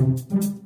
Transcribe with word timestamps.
thank 0.00 0.32
you 0.44 0.59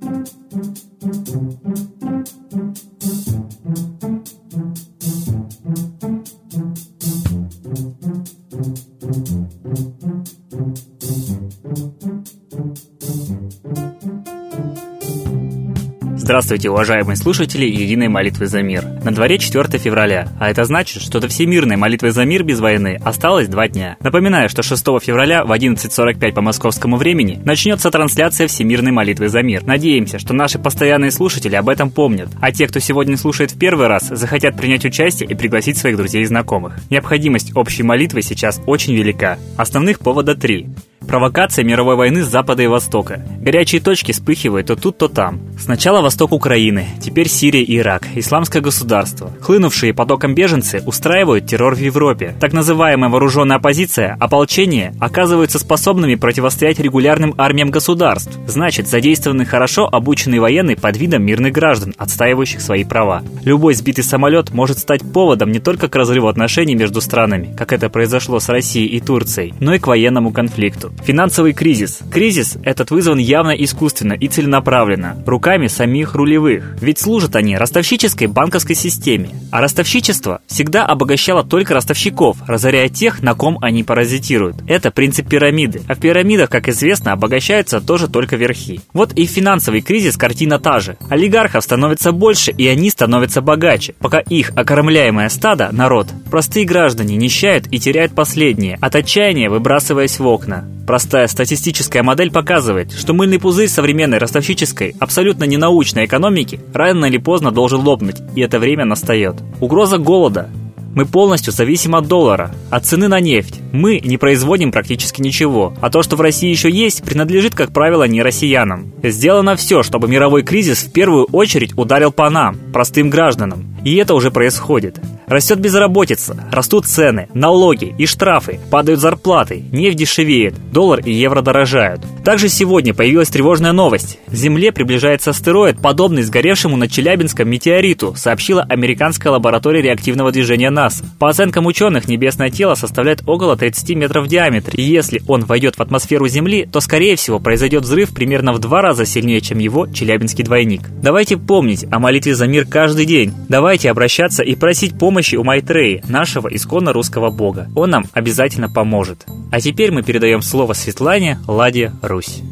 Здравствуйте, 16.35 16.69
уважаемые 16.69 17.15
слушатели 17.15 17.65
Единой 17.65 18.09
молитвы 18.09 18.49
за 18.49 18.61
мир. 18.61 18.85
На 19.05 19.15
дворе 19.15 19.39
4 19.39 19.79
февраля, 19.79 20.27
а 20.41 20.51
это 20.51 20.65
значит, 20.65 21.01
что 21.01 21.21
до 21.21 21.29
Всемирной 21.29 21.77
молитвы 21.77 22.11
за 22.11 22.25
мир 22.25 22.43
без 22.43 22.59
войны 22.59 23.01
осталось 23.05 23.47
два 23.47 23.69
дня. 23.69 23.97
Напоминаю, 24.01 24.49
что 24.49 24.65
6 24.65 24.85
февраля 25.01 25.45
в 25.45 25.53
11.45 25.53 26.33
по 26.33 26.41
московскому 26.41 26.97
времени 26.97 27.41
начнется 27.45 27.89
трансляция 27.93 28.49
Всемирной 28.49 28.91
молитвы 28.91 29.29
за 29.29 29.43
мир. 29.43 29.63
Надеемся, 29.65 30.19
что 30.19 30.35
наши 30.35 30.59
постоянные 30.59 31.13
слушатели 31.13 31.55
об 31.55 31.69
этом 31.69 31.89
помнят, 31.89 32.31
а 32.41 32.51
те, 32.51 32.67
кто 32.67 32.81
сегодня 32.81 33.17
слушает 33.17 33.53
в 33.53 33.59
первый 33.61 33.87
раз, 33.87 34.09
захотят 34.09 34.57
принять 34.57 34.85
участие 34.85 35.31
и 35.31 35.37
пригласить 35.37 35.79
своих 35.79 35.97
друзей 35.97 36.23
и 36.23 36.27
знакомых. 36.27 36.75
Необходимость 36.91 37.55
общей 37.55 37.85
молитвы 37.85 38.23
сейчас 38.23 38.61
очень 38.67 38.97
велика. 38.97 39.39
Основных 39.57 40.01
повода 40.01 40.35
три. 40.35 40.67
Провокация 41.15 41.65
мировой 41.65 41.95
войны 41.95 42.25
с 42.25 42.29
запада 42.29 42.65
и 42.65 42.67
востока. 42.67 43.23
Горячие 43.41 43.81
точки 43.81 44.11
вспыхивают 44.11 44.67
то 44.67 44.75
тут, 44.75 44.99
то 44.99 45.07
там. 45.07 45.43
Сначала 45.57 46.03
восток 46.03 46.33
Украины, 46.33 46.89
теперь 47.01 47.29
Сирия 47.29 47.63
и 47.63 47.79
Ирак, 47.79 48.09
исламское 48.17 48.61
государство. 48.61 49.31
Хлынувшие 49.41 49.95
потоком 49.95 50.35
беженцы 50.35 50.83
устраивают 50.85 51.47
террор 51.47 51.77
в 51.77 51.79
Европе. 51.79 52.35
Так 52.41 52.53
называемая 52.53 53.11
вооруженная 53.11 53.59
оппозиция, 53.59 54.17
ополчение, 54.19 54.93
оказываются 54.99 55.61
способными 55.61 56.17
противостоять 56.17 56.81
регулярным 56.81 57.33
армиям 57.39 57.71
государств. 57.71 58.37
Значит, 58.49 58.89
задействованы 58.89 59.45
хорошо 59.45 59.87
обученные 59.87 60.41
военные 60.41 60.77
под 60.77 60.97
видом 60.97 61.23
мирных 61.23 61.53
граждан, 61.53 61.95
отстаивающих 61.97 62.61
свои 62.61 62.83
права. 62.83 63.23
Любой 63.45 63.75
сбитый 63.75 64.03
самолет 64.03 64.51
может 64.51 64.81
стать 64.81 65.03
поводом 65.13 65.53
не 65.53 65.61
только 65.61 65.87
к 65.87 65.95
разрыву 65.95 66.27
отношений 66.27 66.75
между 66.75 67.01
странами, 67.01 67.55
как 67.57 67.73
это 67.73 67.89
произошло 67.89 68.41
с 68.41 68.49
Россией 68.49 68.89
и 68.89 68.99
Турцией, 68.99 69.55
но 69.61 69.75
и 69.75 69.79
к 69.79 69.87
военному 69.87 70.33
конфликту. 70.33 70.93
Финансовый 71.05 71.53
кризис. 71.53 72.01
Кризис 72.11 72.57
этот 72.65 72.91
вызван 72.91 73.19
явно 73.19 73.51
искусственно 73.51 74.15
и 74.15 74.27
целенаправленно, 74.27 75.23
руками 75.27 75.67
самих 75.67 76.15
рулевых. 76.15 76.77
Ведь 76.81 76.99
служат 76.99 77.37
они 77.37 77.59
ростовщической 77.59 78.27
банковской 78.27 78.75
системе. 78.75 79.29
А 79.53 79.61
ростовщичество 79.61 80.41
всегда 80.47 80.87
обогащало 80.87 81.45
только 81.45 81.75
ростовщиков, 81.75 82.39
разоряя 82.47 82.89
тех, 82.89 83.23
на 83.23 83.35
ком 83.35 83.59
они 83.61 83.85
паразитируют. 83.85 84.57
Это 84.67 84.91
принцип 84.91 85.29
пирамиды. 85.29 85.83
А 85.89 85.95
в 85.95 85.99
пирамидах, 85.99 86.49
как 86.49 86.71
известно, 86.71 87.13
обогащаются 87.13 87.83
тоже 87.83 88.09
только 88.09 88.37
верхи. 88.37 88.81
Вот 88.95 89.13
и 89.13 89.27
финансовый 89.27 89.83
кризис 89.83 90.17
картина 90.17 90.59
та 90.59 90.81
же. 90.81 90.97
Олигархов 91.11 91.65
становится 91.65 92.13
больше, 92.13 92.51
и 92.51 92.67
они 92.67 92.89
становятся 92.89 93.43
богаче, 93.43 93.95
пока 93.99 94.21
их 94.21 94.53
окормляемое 94.57 95.29
стадо, 95.29 95.69
народ, 95.71 96.09
простые 96.31 96.65
граждане 96.65 97.17
нищают 97.17 97.67
и 97.71 97.79
теряют 97.79 98.15
последние, 98.15 98.79
от 98.81 98.97
отчаяния 98.97 99.51
выбрасываясь 99.51 100.19
в 100.19 100.27
окна. 100.27 100.65
Простая 100.87 101.27
статистическая 101.29 102.03
модель 102.03 102.31
показывает, 102.31 102.93
что 102.93 103.15
мыльный 103.15 103.39
пузырь 103.39 103.69
современной 103.69 104.19
ростовщической, 104.19 104.95
абсолютно 105.01 105.45
ненаучной 105.45 106.05
экономики 106.05 106.61
рано 106.75 107.07
или 107.07 107.19
поздно 107.19 107.51
должен 107.51 107.81
лопнуть, 107.81 108.17
и 108.37 108.43
это 108.43 108.59
время 108.59 108.85
настает. 108.85 109.37
Угроза 109.61 109.97
голода, 109.97 110.51
мы 110.95 111.07
полностью 111.07 111.53
зависим 111.53 111.97
от 111.97 112.07
доллара, 112.07 112.53
от 112.71 112.87
цены 112.87 113.09
на 113.09 113.19
нефть. 113.19 113.61
Мы 113.73 113.99
не 113.99 114.17
производим 114.17 114.71
практически 114.71 115.21
ничего, 115.21 115.75
а 115.81 115.91
то, 115.91 116.03
что 116.03 116.15
в 116.15 116.21
России 116.21 116.49
еще 116.49 116.71
есть, 116.71 117.03
принадлежит, 117.03 117.55
как 117.55 117.73
правило, 117.73 118.05
не 118.05 118.23
россиянам. 118.23 118.93
Сделано 119.03 119.57
все, 119.57 119.83
чтобы 119.83 120.07
мировой 120.07 120.45
кризис 120.45 120.85
в 120.85 120.93
первую 120.93 121.25
очередь 121.25 121.77
ударил 121.77 122.13
по 122.13 122.31
нам, 122.31 122.57
простым 122.73 123.11
гражданам. 123.11 123.75
И 123.85 123.97
это 123.97 124.15
уже 124.15 124.31
происходит. 124.31 125.01
Растет 125.27 125.59
безработица, 125.59 126.37
растут 126.53 126.87
цены, 126.87 127.29
налоги 127.35 127.95
и 127.97 128.07
штрафы, 128.07 128.61
падают 128.71 129.01
зарплаты, 129.01 129.65
нефть 129.73 129.97
дешевеет, 129.97 130.55
доллар 130.71 131.01
и 131.01 131.13
евро 131.13 131.41
дорожают. 131.41 132.03
Также 132.25 132.49
сегодня 132.49 132.95
появилась 132.95 133.29
тревожная 133.29 133.73
новость. 133.73 134.19
Земле 134.29 134.73
приближается 134.73 135.31
астероид, 135.31 135.81
подобный 135.81 136.23
сгоревшему 136.23 136.77
на 136.77 136.89
Челябинском 136.89 137.49
метеориту, 137.49 138.15
сообщила 138.17 138.63
американская 138.63 139.33
лаборатория 139.33 139.83
реактивного 139.83 140.31
движения 140.31 140.71
НАСА. 140.71 141.05
По 141.19 141.29
оценкам 141.29 141.67
ученых, 141.67 142.07
небесное 142.07 142.51
тело 142.51 142.75
составляет 142.75 143.23
около 143.27 143.57
30 143.57 143.97
метров 143.97 144.25
в 144.25 144.29
диаметре, 144.29 144.83
и 144.83 144.87
если 144.87 145.23
он 145.27 145.45
войдет 145.45 145.77
в 145.77 145.81
атмосферу 145.81 146.29
Земли, 146.29 146.69
то, 146.71 146.81
скорее 146.81 147.17
всего, 147.17 147.39
произойдет 147.39 147.83
взрыв 147.83 148.15
примерно 148.15 148.53
в 148.53 148.59
два 148.59 148.83
раза 148.83 149.07
сильнее, 149.07 149.41
чем 149.41 149.59
его 149.59 149.87
челябинский 149.87 150.45
двойник. 150.45 150.83
Давайте 151.03 151.37
помнить 151.37 151.87
о 151.91 151.99
молитве 151.99 152.35
за 152.35 152.47
мир 152.47 152.67
каждый 152.67 153.07
день. 153.07 153.33
Давайте 153.49 153.91
обращаться 153.91 154.43
и 154.43 154.55
просить 154.55 154.99
помощи 154.99 155.15
у 155.33 155.45
Майтреи, 155.45 156.05
нашего 156.07 156.49
исконно 156.55 156.93
русского 156.93 157.31
бога. 157.31 157.71
Он 157.75 157.89
нам 157.89 158.05
обязательно 158.13 158.69
поможет. 158.69 159.25
А 159.51 159.61
теперь 159.61 159.91
мы 159.91 160.03
передаем 160.03 160.43
слово 160.43 160.75
Светлане 160.75 161.39
Ладе 161.49 161.93
Русь. 162.03 162.43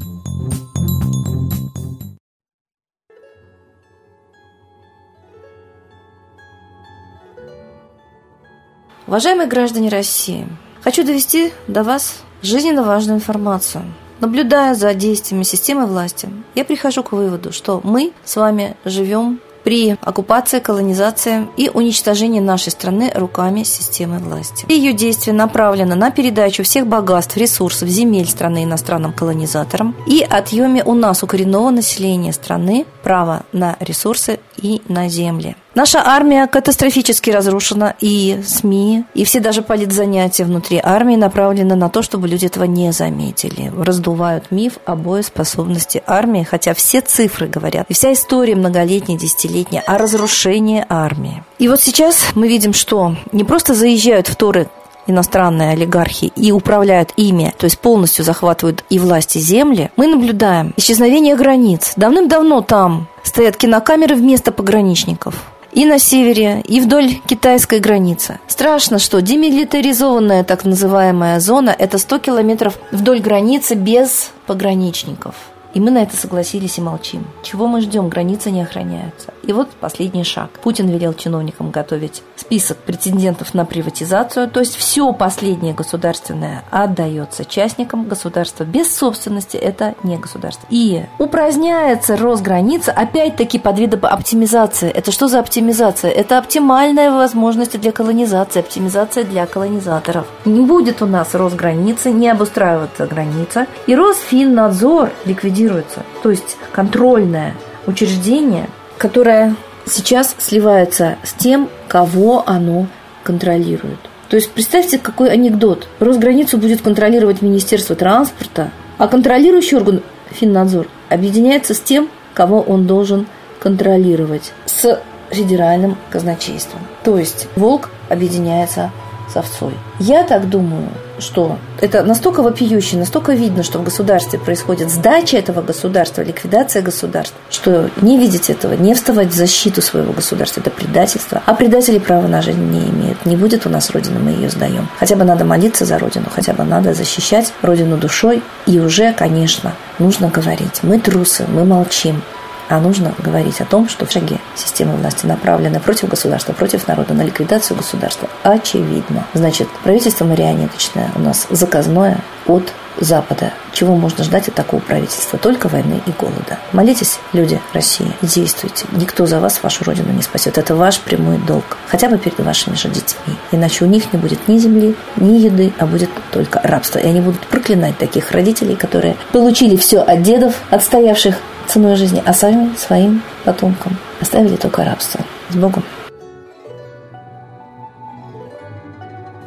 Уважаемые 9.07 9.47
граждане 9.47 9.91
России, 9.91 10.47
хочу 10.81 11.05
довести 11.05 11.53
до 11.69 11.83
вас 11.83 12.23
жизненно 12.41 12.83
важную 12.83 13.19
информацию. 13.19 13.85
Наблюдая 14.21 14.75
за 14.75 14.95
действиями 14.95 15.43
системы 15.43 15.85
власти, 15.85 16.31
я 16.55 16.65
прихожу 16.65 17.03
к 17.03 17.13
выводу, 17.13 17.53
что 17.53 17.81
мы 17.85 18.13
с 18.25 18.37
вами 18.37 18.77
живем 18.85 19.41
при 19.65 19.97
оккупации, 20.01 20.61
колонизации 20.61 21.49
и 21.57 21.71
уничтожении 21.73 22.41
нашей 22.41 22.71
страны 22.71 23.11
руками 23.15 23.63
системы 23.63 24.19
власти. 24.19 24.67
Ее 24.69 24.93
действия 24.93 25.33
направлены 25.33 25.95
на 25.95 26.11
передачу 26.11 26.63
всех 26.63 26.87
богатств, 26.87 27.37
ресурсов, 27.37 27.89
земель 27.89 28.29
страны 28.29 28.65
иностранным 28.65 29.13
колонизаторам 29.13 29.95
и 30.07 30.27
отъеме 30.29 30.83
у 30.85 30.95
нас, 30.95 31.23
у 31.23 31.27
коренного 31.27 31.71
населения 31.71 32.33
страны, 32.33 32.87
права 33.03 33.43
на 33.53 33.77
ресурсы 33.81 34.41
и 34.57 34.83
на 34.89 35.09
земли. 35.09 35.57
Наша 35.75 36.03
армия 36.05 36.47
катастрофически 36.47 37.31
разрушена, 37.31 37.95
и 37.99 38.43
СМИ, 38.47 39.05
и 39.15 39.25
все 39.25 39.41
даже 39.41 39.63
политзанятия 39.63 40.45
внутри 40.45 40.79
армии 40.83 41.17
направлены 41.17 41.77
на 41.77 41.89
то, 41.89 42.03
чтобы 42.03 42.29
люди 42.29 42.45
этого 42.45 42.65
не 42.65 42.93
заметили. 42.93 43.73
Раздувают 43.75 44.51
миф 44.51 44.75
о 44.85 44.97
боеспособности 44.97 46.03
армии, 46.07 46.43
хотя 46.43 46.75
все 46.75 47.01
цифры 47.01 47.47
говорят, 47.47 47.87
и 47.89 47.95
вся 47.95 48.13
история 48.13 48.55
многолетняя, 48.55 49.19
десятилетняя 49.19 49.83
о 49.87 49.97
разрушении 49.97 50.85
армии. 50.91 51.43
И 51.59 51.69
вот 51.69 51.81
сейчас 51.81 52.17
мы 52.35 52.49
видим, 52.49 52.75
что 52.75 53.17
не 53.33 53.45
просто 53.45 53.75
заезжают 53.75 54.29
в 54.29 54.37
Торы 54.37 54.69
иностранные 55.07 55.71
олигархи 55.71 56.33
и 56.37 56.53
управляют 56.53 57.13
ими, 57.17 57.55
то 57.57 57.65
есть 57.65 57.79
полностью 57.79 58.25
захватывают 58.25 58.85
и 58.91 58.99
власти 58.99 59.39
земли, 59.39 59.91
мы 59.97 60.07
наблюдаем 60.07 60.75
исчезновение 60.77 61.35
границ. 61.35 61.95
Давным-давно 61.97 62.61
там 62.61 63.09
стоят 63.23 63.57
кинокамеры 63.57 64.15
вместо 64.15 64.53
пограничников 64.53 65.52
и 65.73 65.85
на 65.85 65.99
севере, 65.99 66.63
и 66.67 66.81
вдоль 66.81 67.15
китайской 67.27 67.81
границы. 67.81 68.39
Страшно, 68.47 68.99
что 68.99 69.21
демилитаризованная 69.21 70.45
так 70.45 70.65
называемая 70.65 71.41
зона– 71.41 71.75
это 71.79 71.99
100 71.99 72.19
километров 72.19 72.79
вдоль 72.91 73.21
границы 73.21 73.75
без 73.75 74.31
пограничников– 74.47 75.35
и 75.75 75.81
мы 75.81 75.91
на 75.91 75.99
это 76.03 76.17
согласились 76.17 76.79
и 76.79 76.83
молчим. 76.83 77.25
Чего 77.43 77.67
мы 77.67 77.81
ждем? 77.81 78.09
Границы 78.09 78.51
не 78.51 78.63
охраняются. 78.63 79.33
И 79.43 79.53
вот 79.53 79.69
последний 79.81 80.25
шаг. 80.25 80.51
Путин 80.63 80.89
велел 80.89 81.15
чиновникам 81.15 81.71
готовить 81.71 82.23
список 82.37 82.79
претендентов 82.79 83.55
на 83.55 83.65
приватизацию, 83.65 84.49
то 84.49 84.61
есть 84.61 84.77
все 84.77 85.13
последнее 85.13 85.75
государственное 85.75 86.65
отдается 86.71 87.45
частникам 87.45 88.07
государства. 88.09 88.65
Без 88.65 88.95
собственности 88.95 89.57
это 89.57 89.95
не 90.03 90.19
государство. 90.19 90.67
И 90.71 91.05
упраздняется 91.19 92.17
Росграница, 92.17 92.93
опять-таки 92.93 93.59
под 93.59 93.79
видом 93.79 94.01
оптимизации. 94.03 94.91
Это 94.91 95.11
что 95.11 95.29
за 95.29 95.41
оптимизация? 95.41 96.11
Это 96.11 96.39
оптимальная 96.39 97.11
возможность 97.11 97.81
для 97.81 97.93
колонизации, 97.93 98.61
оптимизация 98.61 99.25
для 99.25 99.47
колонизаторов. 99.47 100.27
Не 100.45 100.61
будет 100.61 101.03
у 101.03 101.07
нас 101.07 101.35
Росграницы, 101.35 102.11
не 102.11 102.29
обустраивается 102.29 103.07
граница. 103.07 103.67
И 103.87 103.95
Росфиннадзор 103.95 105.11
ликвидирует 105.25 105.62
ликвидируется. 105.63 106.03
То 106.23 106.31
есть 106.31 106.57
контрольное 106.73 107.55
учреждение, 107.87 108.69
которое 108.99 109.55
сейчас 109.87 110.35
сливается 110.39 111.17
с 111.23 111.33
тем, 111.33 111.69
кого 111.89 112.45
оно 112.47 112.87
контролирует. 113.25 113.99
То 114.29 114.37
есть 114.37 114.51
представьте, 114.51 114.99
какой 114.99 115.31
анекдот. 115.31 115.89
Росграницу 116.01 116.59
будет 116.59 116.81
контролировать 116.81 117.43
Министерство 117.43 117.95
транспорта, 117.95 118.71
а 118.99 119.09
контролирующий 119.09 119.77
орган 119.77 120.03
Финнадзор 120.31 120.89
объединяется 121.11 121.75
с 121.75 121.81
тем, 121.81 122.09
кого 122.35 122.61
он 122.61 122.87
должен 122.87 123.27
контролировать, 123.61 124.53
с 124.65 125.01
федеральным 125.31 125.97
казначейством. 126.11 126.81
То 127.05 127.19
есть 127.19 127.49
волк 127.57 127.91
объединяется 128.09 128.91
с 129.33 129.37
овцой. 129.37 129.75
Я 129.99 130.25
так 130.25 130.49
думаю, 130.49 130.89
что 131.23 131.59
это 131.81 132.03
настолько 132.03 132.43
вопиюще, 132.43 132.97
настолько 132.97 133.33
видно, 133.33 133.63
что 133.63 133.79
в 133.79 133.85
государстве 133.85 134.39
происходит 134.39 134.91
сдача 134.91 135.39
этого 135.39 135.63
государства, 135.63 136.23
ликвидация 136.23 136.83
государства, 136.83 137.39
что 137.51 137.89
не 138.01 138.19
видеть 138.19 138.51
этого, 138.51 138.75
не 138.75 138.95
вставать 138.95 139.29
в 139.29 139.35
защиту 139.35 139.81
своего 139.81 140.13
государства, 140.13 140.61
это 140.61 140.71
предательство. 140.71 141.43
А 141.47 141.55
предатели 141.55 141.99
права 141.99 142.27
на 142.27 142.43
жизнь 142.43 142.63
не 142.63 142.81
имеют. 142.91 143.25
Не 143.25 143.37
будет 143.37 143.67
у 143.67 143.71
нас 143.71 143.91
Родина, 143.91 144.19
мы 144.19 144.31
ее 144.31 144.51
сдаем. 144.51 144.89
Хотя 144.99 145.17
бы 145.17 145.25
надо 145.25 145.45
молиться 145.45 145.85
за 145.85 145.99
Родину, 145.99 146.27
хотя 146.31 146.53
бы 146.53 146.65
надо 146.65 146.95
защищать 146.95 147.53
Родину 147.63 147.97
душой. 147.97 148.43
И 148.67 148.79
уже, 148.79 149.13
конечно, 149.13 149.73
нужно 149.99 150.29
говорить. 150.29 150.81
Мы 150.83 150.99
трусы, 150.99 151.47
мы 151.49 151.65
молчим 151.65 152.23
а 152.69 152.81
нужно 152.81 153.15
говорить 153.19 153.61
о 153.61 153.65
том, 153.65 153.89
что 153.89 154.11
шаги 154.11 154.39
системы 154.55 154.97
власти 154.97 155.27
направлены 155.27 155.81
против 155.81 156.09
государства, 156.09 156.53
против 156.53 156.89
народа, 156.89 157.15
на 157.15 157.23
ликвидацию 157.23 157.77
государства. 157.77 158.29
Очевидно. 158.43 159.27
Значит, 159.35 159.69
правительство 159.83 160.25
марионеточное 160.25 161.11
у 161.15 161.21
нас 161.21 161.47
заказное 161.51 162.19
от 162.47 162.73
Запада. 163.01 163.53
Чего 163.73 163.97
можно 163.97 164.23
ждать 164.23 164.49
от 164.49 164.55
такого 164.55 164.81
правительства? 164.81 165.39
Только 165.39 165.69
войны 165.69 166.01
и 166.07 166.11
голода. 166.13 166.59
Молитесь, 166.73 167.19
люди 167.33 167.59
России, 167.73 168.13
действуйте. 168.21 168.85
Никто 168.93 169.27
за 169.27 169.41
вас 169.41 169.63
вашу 169.63 169.85
родину 169.85 170.13
не 170.13 170.23
спасет. 170.23 170.59
Это 170.59 170.75
ваш 170.75 171.01
прямой 171.01 171.39
долг. 171.39 171.79
Хотя 171.89 172.09
бы 172.09 172.19
перед 172.19 172.39
вашими 172.41 172.75
же 172.75 172.89
детьми. 172.89 173.35
Иначе 173.51 173.85
у 173.85 173.89
них 173.89 174.13
не 174.13 174.19
будет 174.19 174.47
ни 174.47 174.59
земли, 174.59 174.95
ни 175.17 175.39
еды, 175.39 175.73
а 175.79 175.87
будет 175.87 176.11
только 176.31 176.61
рабство. 176.63 176.99
И 176.99 177.07
они 177.07 177.21
будут 177.21 177.41
проклинать 177.47 177.97
таких 177.99 178.31
родителей, 178.31 178.77
которые 178.77 179.17
получили 179.33 179.77
все 179.77 180.01
от 180.01 180.23
дедов, 180.23 180.55
отстоявших 180.71 181.37
ценой 181.67 181.97
жизни, 181.97 182.23
а 182.25 182.33
сами 182.33 182.75
своим 182.77 183.23
потомкам 183.45 183.97
оставили 184.21 184.57
только 184.57 184.85
рабство. 184.85 185.21
С 185.49 185.57
Богом. 185.57 185.85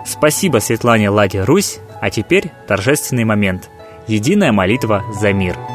Спасибо 0.05 0.59
Светлане 0.59 1.09
Ладе 1.09 1.43
Русь, 1.43 1.79
а 1.99 2.09
теперь 2.09 2.51
торжественный 2.67 3.23
момент. 3.23 3.69
Единая 4.07 4.51
молитва 4.51 5.03
за 5.19 5.33
мир– 5.33 5.57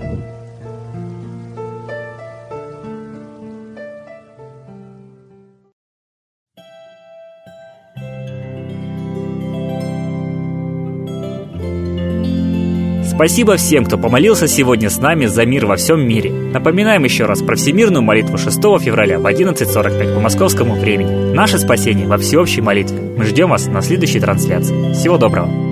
Спасибо 13.21 13.55
всем, 13.55 13.85
кто 13.85 13.99
помолился 13.99 14.47
сегодня 14.47 14.89
с 14.89 14.97
нами 14.97 15.27
за 15.27 15.45
мир 15.45 15.67
во 15.67 15.75
всем 15.75 16.01
мире. 16.01 16.31
Напоминаем 16.31 17.03
еще 17.03 17.25
раз 17.25 17.43
про 17.43 17.55
всемирную 17.55 18.01
молитву 18.01 18.39
6 18.39 18.57
февраля 18.81 19.19
в 19.19 19.27
11.45 19.27 20.15
по 20.15 20.19
московскому 20.19 20.73
времени. 20.73 21.31
Наше 21.31 21.59
спасение 21.59 22.07
во 22.07 22.17
всеобщей 22.17 22.61
молитве. 22.61 22.99
Мы 23.15 23.25
ждем 23.25 23.51
вас 23.51 23.67
на 23.67 23.83
следующей 23.83 24.19
трансляции. 24.19 24.93
Всего 24.93 25.19
доброго! 25.19 25.70